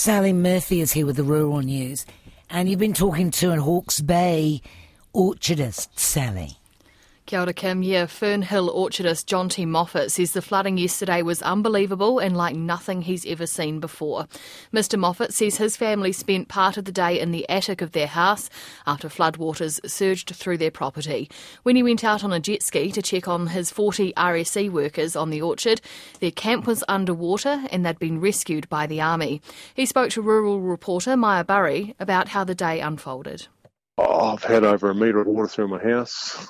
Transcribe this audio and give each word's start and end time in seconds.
Sally 0.00 0.32
Murphy 0.32 0.80
is 0.80 0.92
here 0.92 1.04
with 1.04 1.16
the 1.16 1.22
Rural 1.22 1.60
News, 1.60 2.06
and 2.48 2.70
you've 2.70 2.78
been 2.78 2.94
talking 2.94 3.30
to 3.32 3.50
an 3.50 3.58
Hawke's 3.58 4.00
Bay 4.00 4.62
orchardist, 5.14 5.88
Sally. 5.98 6.59
Kia 7.30 7.42
ora, 7.42 7.52
Kim. 7.52 7.84
Yeah, 7.84 8.06
Fernhill 8.06 8.74
orchardist 8.74 9.26
John 9.26 9.48
T. 9.48 9.64
Moffat 9.64 10.10
says 10.10 10.32
the 10.32 10.42
flooding 10.42 10.78
yesterday 10.78 11.22
was 11.22 11.42
unbelievable 11.42 12.18
and 12.18 12.36
like 12.36 12.56
nothing 12.56 13.02
he's 13.02 13.24
ever 13.24 13.46
seen 13.46 13.78
before. 13.78 14.26
Mr. 14.74 14.98
Moffat 14.98 15.32
says 15.32 15.56
his 15.56 15.76
family 15.76 16.10
spent 16.10 16.48
part 16.48 16.76
of 16.76 16.86
the 16.86 16.90
day 16.90 17.20
in 17.20 17.30
the 17.30 17.48
attic 17.48 17.82
of 17.82 17.92
their 17.92 18.08
house 18.08 18.50
after 18.84 19.08
floodwaters 19.08 19.78
surged 19.88 20.34
through 20.34 20.58
their 20.58 20.72
property. 20.72 21.30
When 21.62 21.76
he 21.76 21.84
went 21.84 22.02
out 22.02 22.24
on 22.24 22.32
a 22.32 22.40
jet 22.40 22.64
ski 22.64 22.90
to 22.90 23.00
check 23.00 23.28
on 23.28 23.46
his 23.46 23.70
40 23.70 24.12
RSE 24.14 24.68
workers 24.68 25.14
on 25.14 25.30
the 25.30 25.40
orchard, 25.40 25.80
their 26.18 26.32
camp 26.32 26.66
was 26.66 26.82
underwater 26.88 27.62
and 27.70 27.86
they'd 27.86 28.00
been 28.00 28.20
rescued 28.20 28.68
by 28.68 28.88
the 28.88 29.00
army. 29.00 29.40
He 29.74 29.86
spoke 29.86 30.10
to 30.10 30.20
rural 30.20 30.60
reporter 30.60 31.16
Maja 31.16 31.44
Burry 31.44 31.94
about 32.00 32.26
how 32.26 32.42
the 32.42 32.56
day 32.56 32.80
unfolded. 32.80 33.46
Oh, 33.98 34.32
I've 34.32 34.42
had 34.42 34.64
over 34.64 34.90
a 34.90 34.96
metre 34.96 35.20
of 35.20 35.28
water 35.28 35.46
through 35.46 35.68
my 35.68 35.78
house 35.80 36.48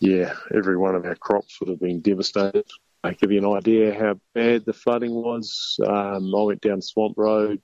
yeah, 0.00 0.34
every 0.54 0.76
one 0.76 0.94
of 0.94 1.04
our 1.04 1.14
crops 1.14 1.60
would 1.60 1.68
have 1.68 1.80
been 1.80 2.00
devastated. 2.00 2.66
I 3.04 3.12
give 3.12 3.30
you 3.30 3.38
an 3.38 3.56
idea 3.56 3.98
how 3.98 4.18
bad 4.34 4.64
the 4.64 4.72
flooding 4.72 5.14
was. 5.14 5.78
Um, 5.86 6.34
I 6.34 6.42
went 6.42 6.62
down 6.62 6.82
Swamp 6.82 7.14
Road 7.16 7.60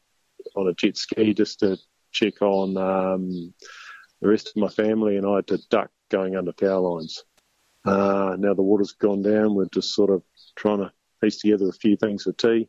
on 0.54 0.68
a 0.68 0.74
jet 0.74 0.96
ski 0.96 1.34
just 1.34 1.60
to 1.60 1.78
check 2.12 2.40
on 2.42 2.76
um, 2.76 3.54
the 4.20 4.28
rest 4.28 4.48
of 4.48 4.56
my 4.56 4.68
family, 4.68 5.16
and 5.16 5.26
I 5.26 5.36
had 5.36 5.46
to 5.48 5.58
duck 5.70 5.90
going 6.10 6.36
under 6.36 6.52
power 6.52 6.78
lines. 6.78 7.24
Uh, 7.84 8.36
now 8.38 8.52
the 8.52 8.62
water's 8.62 8.92
gone 8.92 9.22
down. 9.22 9.54
We're 9.54 9.66
just 9.72 9.94
sort 9.94 10.10
of 10.10 10.22
trying 10.56 10.78
to 10.78 10.92
piece 11.22 11.38
together 11.38 11.68
a 11.68 11.72
few 11.72 11.96
things 11.96 12.24
for 12.24 12.32
tea. 12.32 12.68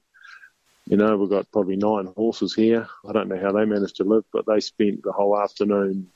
You 0.86 0.95
know, 0.95 1.17
we've 1.17 1.30
got 1.30 1.52
probably 1.52 1.75
nine 1.75 2.08
horses 2.16 2.53
here. 2.53 2.88
I 3.08 3.11
don't 3.11 3.27
know 3.27 3.39
how 3.39 3.52
they 3.52 3.66
managed 3.66 3.97
to 3.97 4.05
live, 4.05 4.23
but 4.31 4.45
they 4.45 4.61
spent 4.61 5.03
the 5.03 5.11
whole 5.11 5.38
afternoon, 5.38 6.08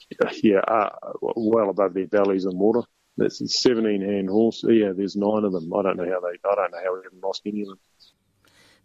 yeah, 0.41 0.59
uh, 0.59 0.89
well 1.21 1.69
above 1.69 1.93
their 1.93 2.07
bellies 2.07 2.45
in 2.45 2.57
water. 2.57 2.83
That's 3.17 3.61
17 3.61 4.01
hand 4.01 4.29
horse. 4.29 4.63
Yeah, 4.67 4.93
there's 4.95 5.15
nine 5.15 5.43
of 5.43 5.51
them. 5.51 5.71
I 5.73 5.81
don't 5.83 5.97
know 5.97 6.05
how 6.05 6.19
they. 6.19 6.37
I 6.49 6.55
don't 6.55 6.71
know 6.71 6.79
how 6.83 6.95
we 6.95 7.01
haven't 7.03 7.23
lost 7.23 7.41
any 7.45 7.61
of 7.61 7.67
them. 7.69 7.79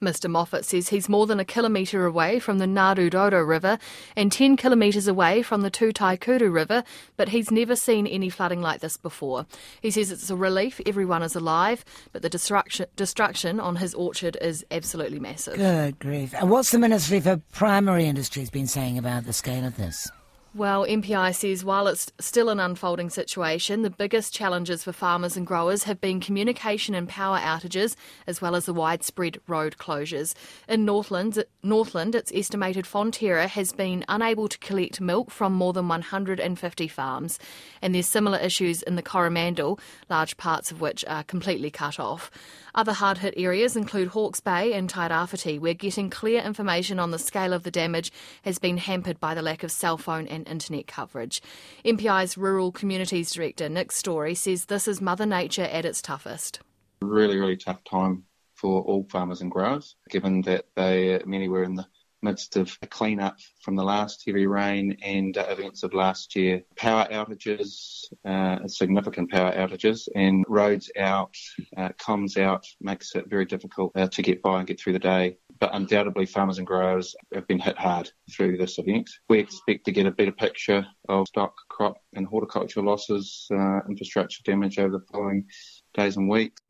Mr 0.01 0.29
Moffat 0.29 0.65
says 0.65 0.91
he's 0.91 1.09
more 1.09 1.27
than 1.27 1.41
a 1.41 1.45
kilometre 1.45 2.05
away 2.05 2.39
from 2.39 2.59
the 2.59 2.67
Ngāruroro 2.67 3.47
River 3.47 3.79
and 4.15 4.31
10 4.31 4.57
kilometres 4.57 5.09
away 5.09 5.43
from 5.43 5.63
the 5.63 5.71
Tutaekurī 5.71 6.53
River, 6.53 6.85
but 7.17 7.31
he's 7.31 7.51
never 7.51 7.75
seen 7.75 8.07
any 8.07 8.29
flooding 8.29 8.61
like 8.61 8.81
this 8.81 8.97
before. 8.99 9.47
He 9.81 9.91
says 9.91 10.11
it's 10.11 10.29
a 10.29 10.37
relief 10.37 10.81
everyone 10.85 11.23
is 11.23 11.35
alive, 11.35 11.85
but 12.13 12.21
the 12.21 12.29
destruction, 12.29 12.87
destruction 12.95 13.59
on 13.59 13.77
his 13.77 13.95
orchard 13.95 14.37
is 14.41 14.65
absolutely 14.71 15.19
massive. 15.19 15.57
Good 15.57 15.99
grief. 15.99 16.35
And 16.35 16.51
what's 16.51 16.71
the 16.71 16.79
Ministry 16.79 17.21
for 17.21 17.41
Primary 17.53 18.05
Industries 18.05 18.51
been 18.51 18.67
saying 18.67 18.99
about 18.99 19.25
the 19.25 19.33
scale 19.33 19.65
of 19.65 19.77
this? 19.79 20.11
Well, 20.57 20.87
MPI 20.87 21.35
says 21.35 21.67
while 21.67 21.87
it's 21.87 22.11
still 22.19 22.49
an 22.49 22.61
unfolding 22.61 23.11
situation, 23.11 23.83
the 23.83 23.91
biggest 23.91 24.33
challenges 24.33 24.85
for 24.85 24.93
farmers 24.93 25.37
and 25.37 25.47
growers 25.47 25.83
have 25.83 26.01
been 26.01 26.19
communication 26.19 26.95
and 26.95 27.07
power 27.07 27.37
outages, 27.37 27.95
as 28.27 28.41
well 28.41 28.55
as 28.55 28.65
the 28.65 28.73
widespread 28.73 29.39
road 29.47 29.77
closures. 29.77 30.33
In 30.67 30.87
Northland, 30.87 31.45
Northland, 31.62 32.15
it's 32.15 32.33
estimated 32.34 32.87
Fonterra 32.87 33.49
has 33.49 33.75
been 33.75 34.03
unable 34.09 34.49
to 34.49 34.57
collect 34.61 34.99
milk 34.99 35.31
from 35.31 35.53
more 35.53 35.75
than 35.75 35.89
150 35.89 36.89
farms, 36.89 37.39
and 37.83 37.95
there's 37.95 38.07
similar 38.07 38.39
issues 38.39 38.81
in 38.81 38.97
the 38.97 39.03
Coromandel, 39.03 39.79
large 40.09 40.39
parts 40.39 40.71
of 40.71 40.81
which 40.81 41.05
are 41.07 41.25
completely 41.25 41.71
cut 41.71 42.01
off. 42.01 42.31
Other 42.75 42.95
hard 42.95 43.19
hit 43.19 43.34
areas 43.37 43.77
include 43.77 44.09
Hawke's 44.09 44.41
Bay 44.41 44.73
and 44.73 44.91
Tairāwhiti, 44.91 45.61
where 45.61 45.75
getting 45.75 46.09
clear 46.09 46.43
information 46.43 46.99
on 46.99 47.11
the 47.11 47.19
scale 47.19 47.53
of 47.53 47.62
the 47.62 47.71
damage 47.71 48.11
has 48.43 48.59
been 48.59 48.79
hampered 48.79 49.21
by 49.21 49.34
the 49.34 49.43
lack 49.43 49.62
of 49.62 49.71
cell 49.71 49.99
phone 49.99 50.27
and 50.27 50.46
internet 50.47 50.87
coverage. 50.87 51.43
MPI's 51.85 52.37
Rural 52.37 52.73
Communities 52.73 53.33
Director 53.33 53.69
Nick 53.69 53.93
Story 53.93 54.35
says 54.35 54.67
this 54.67 54.89
is 54.89 55.01
Mother 55.01 55.27
Nature 55.27 55.62
at 55.62 55.84
its 55.84 56.01
toughest. 56.01 56.61
Really, 57.03 57.39
really 57.39 57.57
tough 57.57 57.83
time 57.84 58.25
for 58.55 58.83
all 58.83 59.06
farmers 59.11 59.43
and 59.43 59.51
growers, 59.51 59.97
given 60.09 60.41
that 60.43 60.65
they 60.75 61.21
many 61.27 61.49
were 61.49 61.62
in 61.62 61.75
the 61.75 61.87
midst 62.23 62.56
of 62.56 62.77
a 62.83 62.87
clean 62.87 63.21
up 63.21 63.39
from 63.62 63.77
the 63.77 63.85
last 63.85 64.25
heavy 64.27 64.47
rain 64.47 64.97
and 65.03 65.39
uh, 65.39 65.47
events 65.49 65.83
of 65.83 65.95
last 65.95 66.35
year. 66.35 66.62
Power 66.77 67.06
outages, 67.12 68.05
uh, 68.25 68.67
significant 68.67 69.31
power 69.31 69.53
outages, 69.53 70.09
and 70.15 70.45
roads 70.49 70.91
out, 70.99 71.35
uh, 71.77 71.91
comms 72.01 72.37
out 72.37 72.67
makes 72.81 73.15
it 73.15 73.29
very 73.29 73.45
difficult 73.45 73.93
uh, 73.95 74.09
to 74.09 74.23
get 74.23 74.43
by 74.43 74.59
and 74.59 74.67
get 74.67 74.81
through 74.81 74.95
the 74.95 74.99
day. 74.99 75.37
But 75.59 75.75
undoubtedly, 75.75 76.27
farmers 76.27 76.59
and 76.59 76.67
growers 76.67 77.15
have 77.34 77.47
been 77.47 77.59
hit 77.59 77.78
hard 77.78 78.11
through 78.31 78.59
this 78.59 78.78
event. 78.78 79.09
We 79.28 79.39
expect 79.39 79.84
to 79.87 79.93
get 79.93 80.06
a 80.06 80.11
better 80.11 80.33
picture 80.33 80.87
of 81.09 81.27
stock, 81.28 81.55
crop, 81.69 81.97
and 82.15 82.27
horticulture 82.27 82.83
losses, 82.83 83.47
uh, 83.50 83.81
infrastructure 83.89 84.43
damage 84.44 84.78
over 84.78 84.99
the 84.99 85.05
following 85.12 85.47
days 85.94 86.17
and 86.17 86.28
weeks. 86.28 86.61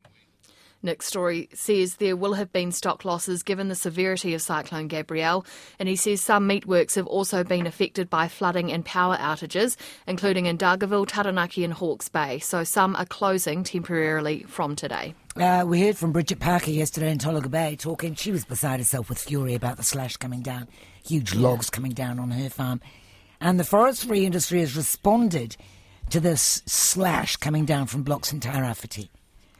Nick 0.83 1.01
Story 1.01 1.49
says 1.53 1.95
there 1.95 2.15
will 2.15 2.33
have 2.33 2.53
been 2.53 2.71
stock 2.71 3.03
losses 3.03 3.43
given 3.43 3.67
the 3.67 3.75
severity 3.75 4.33
of 4.33 4.41
Cyclone 4.41 4.87
Gabrielle, 4.87 5.45
and 5.79 5.89
he 5.89 5.95
says 5.95 6.21
some 6.21 6.47
meatworks 6.47 6.95
have 6.95 7.07
also 7.07 7.43
been 7.43 7.65
affected 7.65 8.09
by 8.09 8.27
flooding 8.27 8.71
and 8.71 8.85
power 8.85 9.17
outages, 9.17 9.75
including 10.05 10.45
in 10.45 10.57
Dargaville, 10.57 11.07
Taranaki, 11.07 11.63
and 11.63 11.73
Hawke's 11.73 12.09
Bay. 12.09 12.39
So 12.39 12.63
some 12.63 12.95
are 12.95 13.05
closing 13.05 13.63
temporarily 13.63 14.43
from 14.43 14.75
today. 14.75 15.15
Uh, 15.39 15.63
we 15.67 15.79
heard 15.79 15.95
from 15.95 16.11
Bridget 16.11 16.39
Parker 16.39 16.71
yesterday 16.71 17.11
in 17.11 17.19
Tolaga 17.19 17.51
Bay 17.51 17.75
talking. 17.75 18.15
She 18.15 18.31
was 18.31 18.43
beside 18.43 18.79
herself 18.79 19.07
with 19.07 19.19
fury 19.19 19.53
about 19.53 19.77
the 19.77 19.83
slash 19.83 20.17
coming 20.17 20.41
down, 20.41 20.67
huge 21.05 21.33
yeah. 21.35 21.41
logs 21.41 21.69
coming 21.69 21.91
down 21.91 22.17
on 22.17 22.31
her 22.31 22.49
farm. 22.49 22.81
And 23.39 23.59
the 23.59 23.63
forestry 23.63 24.25
industry 24.25 24.61
has 24.61 24.75
responded 24.75 25.55
to 26.09 26.19
this 26.19 26.63
slash 26.65 27.35
coming 27.35 27.65
down 27.65 27.85
from 27.85 28.01
blocks 28.01 28.33
in 28.33 28.39
Tairāwhiti. 28.39 29.09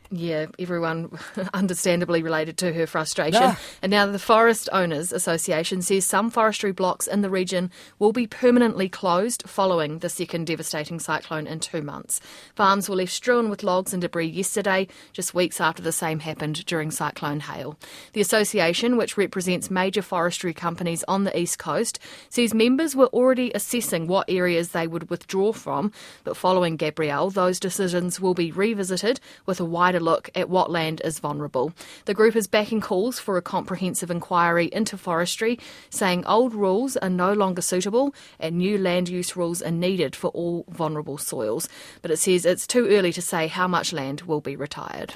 Yeah, 0.09 0.45
everyone 0.57 1.17
understandably 1.53 2.23
related 2.23 2.57
to 2.59 2.73
her 2.73 2.87
frustration. 2.87 3.41
Ah. 3.43 3.59
And 3.81 3.89
now 3.89 4.05
the 4.05 4.19
Forest 4.19 4.69
Owners 4.71 5.11
Association 5.11 5.81
says 5.81 6.05
some 6.05 6.29
forestry 6.29 6.71
blocks 6.71 7.07
in 7.07 7.21
the 7.21 7.29
region 7.29 7.71
will 7.99 8.13
be 8.13 8.27
permanently 8.27 8.87
closed 8.87 9.43
following 9.45 9.99
the 9.99 10.09
second 10.09 10.47
devastating 10.47 10.99
cyclone 10.99 11.45
in 11.47 11.59
two 11.59 11.81
months. 11.81 12.21
Farms 12.55 12.87
were 12.87 12.95
left 12.95 13.11
strewn 13.11 13.49
with 13.49 13.63
logs 13.63 13.93
and 13.93 14.01
debris 14.01 14.27
yesterday, 14.27 14.87
just 15.11 15.33
weeks 15.33 15.59
after 15.59 15.81
the 15.81 15.91
same 15.91 16.19
happened 16.19 16.65
during 16.65 16.91
Cyclone 16.91 17.41
Hale. 17.41 17.77
The 18.13 18.21
association, 18.21 18.97
which 18.97 19.17
represents 19.17 19.69
major 19.69 20.01
forestry 20.01 20.53
companies 20.53 21.03
on 21.07 21.23
the 21.23 21.37
east 21.37 21.59
coast, 21.59 21.99
says 22.29 22.53
members 22.53 22.95
were 22.95 23.07
already 23.07 23.51
assessing 23.53 24.07
what 24.07 24.29
areas 24.29 24.69
they 24.69 24.87
would 24.87 25.09
withdraw 25.09 25.51
from, 25.51 25.91
but 26.23 26.37
following 26.37 26.77
Gabrielle, 26.77 27.29
those 27.29 27.59
decisions 27.59 28.21
will 28.21 28.33
be 28.33 28.51
revisited 28.51 29.19
with 29.45 29.59
a 29.59 29.65
wider 29.65 29.96
wider 29.97 30.03
look 30.03 30.29
at 30.35 30.49
what 30.49 30.71
land 30.71 31.01
is 31.03 31.19
vulnerable. 31.19 31.73
The 32.05 32.13
group 32.13 32.35
is 32.35 32.47
backing 32.47 32.81
calls 32.81 33.19
for 33.19 33.37
a 33.37 33.41
comprehensive 33.41 34.11
inquiry 34.11 34.69
into 34.71 34.97
forestry, 34.97 35.59
saying 35.89 36.25
old 36.25 36.53
rules 36.53 36.97
are 36.97 37.09
no 37.09 37.33
longer 37.33 37.61
suitable 37.61 38.13
and 38.39 38.57
new 38.57 38.77
land 38.77 39.09
use 39.09 39.35
rules 39.35 39.61
are 39.61 39.71
needed 39.71 40.15
for 40.15 40.29
all 40.31 40.65
vulnerable 40.69 41.17
soils. 41.17 41.67
But 42.01 42.11
it 42.11 42.17
says 42.17 42.45
it's 42.45 42.67
too 42.67 42.87
early 42.87 43.13
to 43.13 43.21
say 43.21 43.47
how 43.47 43.67
much 43.67 43.93
land 43.93 44.21
will 44.21 44.41
be 44.41 44.55
retired. 44.55 45.15